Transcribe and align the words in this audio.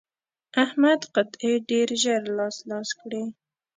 احمد 0.63 0.99
قطعې 1.15 1.53
ډېر 1.69 1.87
ژر 2.01 2.21
لاس 2.37 2.57
لاس 2.69 2.89
کړې. 2.99 3.23